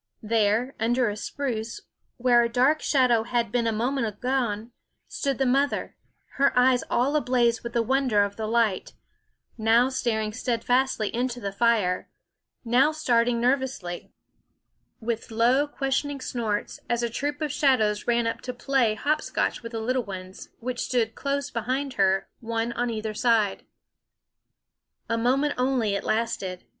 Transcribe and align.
There, 0.23 0.73
under 0.79 1.09
a 1.11 1.15
spruce, 1.15 1.81
where 2.17 2.41
a 2.41 2.49
dark 2.49 2.81
shadow 2.81 3.21
had 3.21 3.51
been 3.51 3.67
a 3.67 3.71
moment 3.71 4.07
agone, 4.07 4.71
stood 5.07 5.37
the 5.37 5.45
mother, 5.45 5.95
her 6.37 6.51
eyes 6.57 6.83
all 6.89 7.15
ablaze 7.15 7.61
with 7.63 7.73
the 7.73 7.83
wonder 7.83 8.23
of 8.23 8.35
the 8.35 8.47
light; 8.47 8.93
now 9.59 9.89
staring 9.89 10.33
steadfastly 10.33 11.13
into 11.15 11.39
the 11.39 11.51
fire; 11.51 12.09
now 12.65 12.91
starting 12.91 13.39
nervously, 13.39 14.11
with 14.99 15.29
low 15.29 15.67
ques 15.67 16.01
tioning 16.01 16.19
snorts, 16.19 16.79
as 16.89 17.03
a 17.03 17.07
troop 17.11 17.39
of 17.39 17.51
shadows 17.51 18.07
ran 18.07 18.25
up 18.25 18.41
to 18.41 18.55
play 18.55 18.95
hop 18.95 19.21
scotch 19.21 19.61
with 19.61 19.71
the 19.73 19.79
little 19.79 20.01
ones, 20.03 20.49
who 20.61 20.75
stood 20.77 21.13
close 21.13 21.51
behind 21.51 21.93
her, 21.93 22.27
one 22.39 22.71
on 22.71 22.89
either 22.89 23.13
side. 23.13 23.67
A 25.07 25.15
moment 25.19 25.53
only 25.59 25.93
it 25.93 26.03
lasted. 26.03 26.63